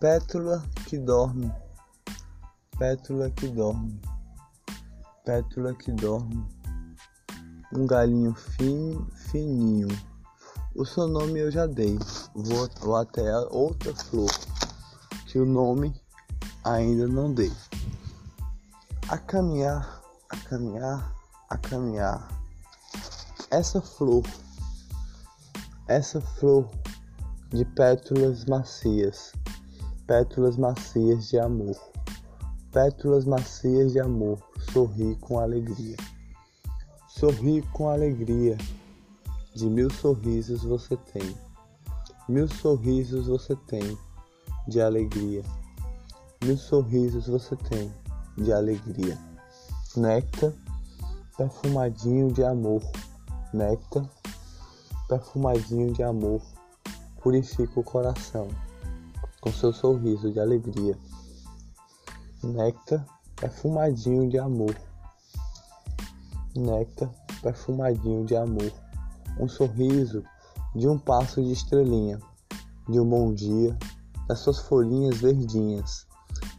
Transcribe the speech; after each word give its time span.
Pétula 0.00 0.60
que 0.86 0.98
dorme, 0.98 1.54
pétula 2.76 3.30
que 3.30 3.46
dorme, 3.46 4.00
pétula 5.24 5.72
que 5.72 5.92
dorme. 5.92 6.44
Um 7.72 7.86
galinho 7.86 8.34
fino, 8.34 9.08
fininho. 9.14 9.86
O 10.74 10.84
seu 10.84 11.06
nome 11.06 11.38
eu 11.38 11.50
já 11.50 11.66
dei. 11.66 11.96
Vou, 12.34 12.68
vou 12.80 12.96
até 12.96 13.22
outra 13.50 13.94
flor, 13.94 14.30
que 15.26 15.38
o 15.38 15.46
nome 15.46 15.94
ainda 16.64 17.06
não 17.06 17.32
dei. 17.32 17.52
A 19.08 19.16
caminhar, 19.16 20.02
a 20.28 20.36
caminhar, 20.36 21.14
a 21.48 21.56
caminhar. 21.56 22.28
Essa 23.48 23.80
flor, 23.80 24.24
essa 25.86 26.20
flor 26.20 26.68
de 27.50 27.64
pétalas 27.64 28.44
macias 28.46 29.32
pétalas 30.06 30.58
macias 30.58 31.28
de 31.28 31.38
amor, 31.38 31.76
pétalas 32.70 33.24
macias 33.24 33.92
de 33.92 34.00
amor, 34.00 34.38
sorri 34.72 35.16
com 35.16 35.38
alegria. 35.38 35.96
Sorri 37.08 37.62
com 37.72 37.88
alegria, 37.88 38.58
de 39.54 39.66
mil 39.66 39.88
sorrisos 39.88 40.62
você 40.62 40.96
tem, 40.96 41.34
mil 42.28 42.48
sorrisos 42.48 43.28
você 43.28 43.56
tem 43.66 43.96
de 44.68 44.80
alegria, 44.80 45.42
mil 46.44 46.58
sorrisos 46.58 47.26
você 47.26 47.56
tem 47.56 47.90
de 48.36 48.52
alegria. 48.52 49.16
Néctar 49.96 50.52
perfumadinho 51.38 52.30
de 52.30 52.44
amor, 52.44 52.82
néctar 53.54 54.04
perfumadinho 55.08 55.92
de 55.92 56.02
amor, 56.02 56.42
purifica 57.22 57.80
o 57.80 57.84
coração 57.84 58.48
com 59.44 59.52
seu 59.52 59.74
sorriso 59.74 60.32
de 60.32 60.40
alegria. 60.40 60.98
Néctar 62.42 63.04
perfumadinho 63.36 64.26
de 64.30 64.38
amor. 64.38 64.74
Néctar 66.56 67.10
perfumadinho 67.42 68.24
de 68.24 68.34
amor. 68.34 68.72
Um 69.38 69.46
sorriso 69.46 70.24
de 70.74 70.88
um 70.88 70.98
passo 70.98 71.42
de 71.42 71.52
estrelinha, 71.52 72.18
de 72.88 72.98
um 72.98 73.06
bom 73.06 73.34
dia, 73.34 73.76
das 74.26 74.38
suas 74.38 74.60
folhinhas 74.60 75.18
verdinhas, 75.18 76.06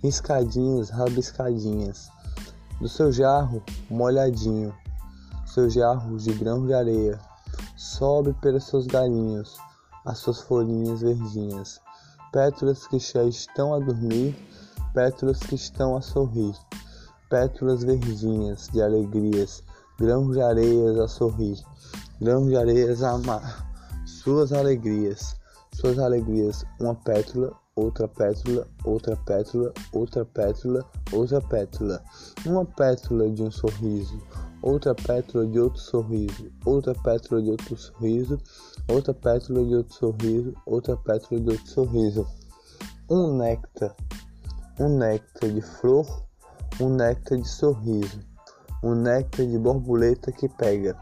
riscadinhas, 0.00 0.88
rabiscadinhas, 0.88 2.08
do 2.80 2.88
seu 2.88 3.10
jarro 3.10 3.60
molhadinho, 3.90 4.72
seu 5.46 5.68
jarro 5.68 6.16
de 6.16 6.32
grão 6.32 6.64
de 6.64 6.74
areia, 6.74 7.18
sobe 7.76 8.32
pelos 8.34 8.64
seus 8.64 8.86
galinhos, 8.86 9.56
as 10.06 10.18
suas 10.18 10.40
folhinhas 10.42 11.00
verdinhas, 11.00 11.80
pétalas 12.32 12.86
que 12.86 12.98
já 12.98 13.24
estão 13.24 13.74
a 13.74 13.78
dormir, 13.78 14.36
pétalas 14.94 15.38
que 15.40 15.54
estão 15.54 15.96
a 15.96 16.00
sorrir, 16.00 16.54
pétalas 17.28 17.84
verdinhas 17.84 18.68
de 18.72 18.82
alegrias, 18.82 19.62
grãos 19.98 20.34
de 20.34 20.40
areias 20.40 20.98
a 20.98 21.08
sorrir, 21.08 21.58
grãos 22.20 22.48
de 22.48 22.56
areias 22.56 23.02
a 23.02 23.12
amar, 23.12 23.66
suas 24.06 24.52
alegrias, 24.52 25.36
suas 25.78 25.96
alegrias, 26.00 26.66
uma 26.80 26.92
pétala, 26.92 27.52
outra 27.76 28.08
pétala, 28.08 28.66
outra 28.84 29.16
pétala, 29.16 29.72
outra 29.92 30.24
pétala, 30.24 30.84
outra 31.12 31.40
pétala, 31.40 32.02
uma 32.44 32.64
pétala 32.64 33.30
de 33.30 33.44
um 33.44 33.50
sorriso, 33.50 34.20
outra 34.60 34.92
pétala 34.92 35.46
de 35.46 35.60
outro 35.60 35.80
sorriso, 35.80 36.50
outra 36.64 36.92
pétala 36.94 37.40
de 37.40 37.50
outro 37.52 37.76
sorriso, 37.76 38.40
outra 38.88 39.14
pétala 39.14 39.64
de 39.64 39.76
outro 39.76 39.94
sorriso, 39.94 40.54
outra 40.66 40.96
pétala 40.96 41.40
de 41.40 41.50
outro 41.50 41.68
sorriso. 41.68 42.26
Um 43.08 43.36
néctar, 43.38 43.94
um 44.80 44.98
néctar 44.98 45.48
de 45.48 45.60
flor, 45.60 46.24
um 46.80 46.88
néctar 46.88 47.38
de 47.38 47.48
sorriso, 47.48 48.18
um 48.82 48.96
néctar 48.96 49.46
de 49.46 49.56
borboleta 49.56 50.32
que 50.32 50.48
pega, 50.48 50.98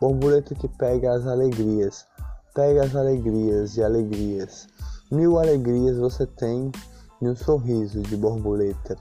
borboleta 0.00 0.54
que 0.54 0.68
pega 0.68 1.12
as 1.12 1.26
alegrias, 1.26 2.06
pega 2.56 2.84
as 2.84 2.96
alegrias 2.96 3.76
e 3.76 3.82
alegrias. 3.84 4.66
Mil 5.10 5.38
alegrias 5.38 5.98
você 5.98 6.26
tem 6.26 6.72
em 7.20 7.28
um 7.28 7.36
sorriso 7.36 8.00
de 8.00 8.16
borboleta, 8.16 8.96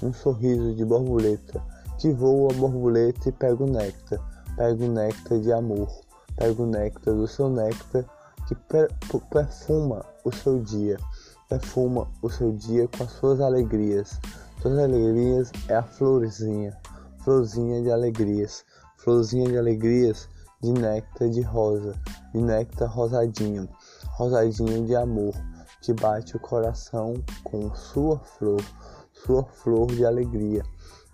um 0.00 0.12
sorriso 0.12 0.72
de 0.76 0.84
borboleta. 0.84 1.60
Que 1.98 2.12
voa 2.12 2.52
a 2.52 2.54
borboleta 2.54 3.28
e 3.28 3.32
pega 3.32 3.64
o 3.64 3.66
néctar, 3.66 4.20
pega 4.56 4.84
o 4.84 4.88
néctar 4.88 5.40
de 5.40 5.52
amor, 5.52 5.88
pega 6.36 6.62
o 6.62 6.66
néctar 6.66 7.12
do 7.12 7.26
seu 7.26 7.50
néctar 7.50 8.06
que 8.46 8.54
perfuma 9.28 10.06
o 10.24 10.32
seu 10.32 10.60
dia, 10.60 10.96
perfuma 11.48 12.06
o 12.22 12.30
seu 12.30 12.52
dia 12.52 12.88
com 12.96 13.02
as 13.02 13.10
suas 13.10 13.40
alegrias. 13.40 14.20
Suas 14.62 14.78
alegrias 14.78 15.50
é 15.68 15.74
a 15.74 15.82
florzinha, 15.82 16.78
florzinha 17.24 17.82
de 17.82 17.90
alegrias, 17.90 18.64
florzinha 18.98 19.50
de 19.50 19.58
alegrias 19.58 20.28
de 20.62 20.72
néctar 20.72 21.28
de 21.28 21.42
rosa, 21.42 21.94
de 22.32 22.40
néctar 22.40 22.88
rosadinho, 22.88 23.68
rosadinho 24.12 24.86
de 24.86 24.94
amor, 24.94 25.34
que 25.80 25.92
bate 25.92 26.36
o 26.36 26.40
coração 26.40 27.14
com 27.44 27.74
sua 27.74 28.18
flor, 28.18 28.62
sua 29.12 29.44
flor 29.44 29.86
de 29.88 30.04
alegria 30.04 30.62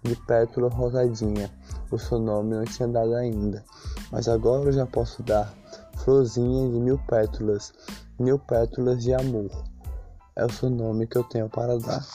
de 0.02 0.16
pétala 0.26 0.68
rosadinha. 0.68 1.50
O 1.90 1.98
seu 1.98 2.18
nome 2.18 2.54
não 2.54 2.64
tinha 2.64 2.88
dado 2.88 3.14
ainda, 3.14 3.64
mas 4.10 4.28
agora 4.28 4.64
eu 4.68 4.72
já 4.72 4.86
posso 4.86 5.22
dar 5.22 5.52
florzinha 5.98 6.70
de 6.70 6.78
mil 6.78 6.98
pétalas, 7.06 7.72
mil 8.18 8.38
pétalas 8.38 9.02
de 9.02 9.12
amor. 9.14 9.50
É 10.34 10.44
o 10.44 10.52
seu 10.52 10.70
nome 10.70 11.06
que 11.06 11.16
eu 11.16 11.24
tenho 11.24 11.48
para 11.48 11.78
dar. 11.78 12.06